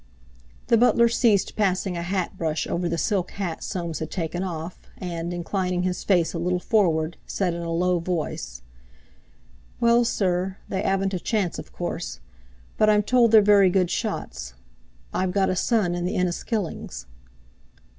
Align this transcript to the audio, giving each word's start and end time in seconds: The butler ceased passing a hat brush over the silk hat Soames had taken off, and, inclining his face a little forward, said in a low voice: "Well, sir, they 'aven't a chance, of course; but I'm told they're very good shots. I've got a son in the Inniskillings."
The 0.65 0.79
butler 0.79 1.07
ceased 1.07 1.55
passing 1.55 1.95
a 1.95 2.01
hat 2.01 2.35
brush 2.35 2.65
over 2.65 2.89
the 2.89 2.97
silk 2.97 3.29
hat 3.33 3.63
Soames 3.63 3.99
had 3.99 4.09
taken 4.09 4.41
off, 4.41 4.79
and, 4.97 5.31
inclining 5.31 5.83
his 5.83 6.03
face 6.03 6.33
a 6.33 6.39
little 6.39 6.59
forward, 6.59 7.17
said 7.27 7.53
in 7.53 7.61
a 7.61 7.69
low 7.71 7.99
voice: 7.99 8.63
"Well, 9.79 10.03
sir, 10.03 10.57
they 10.67 10.81
'aven't 10.81 11.13
a 11.13 11.19
chance, 11.19 11.59
of 11.59 11.71
course; 11.71 12.19
but 12.77 12.89
I'm 12.89 13.03
told 13.03 13.29
they're 13.29 13.43
very 13.43 13.69
good 13.69 13.91
shots. 13.91 14.55
I've 15.13 15.33
got 15.33 15.51
a 15.51 15.55
son 15.55 15.93
in 15.93 16.03
the 16.03 16.15
Inniskillings." 16.15 17.05